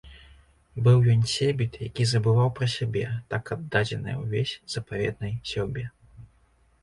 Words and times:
Быў 0.85 0.99
ён 1.15 1.19
сейбіт, 1.33 1.75
які 1.87 2.05
забываў 2.11 2.49
пра 2.59 2.69
сябе, 2.77 3.05
так 3.33 3.53
аддадзены 3.55 4.15
ўвесь 4.23 4.57
запаветнай 4.77 5.37
сяўбе! 5.51 5.85